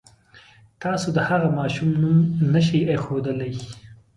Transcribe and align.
تاسو 0.81 1.07
د 1.15 1.17
هغه 1.29 1.47
ماشوم 1.59 1.89
نوم 2.01 2.17
نه 2.53 2.61
شئ 2.67 2.79
اېښودلی. 2.91 3.53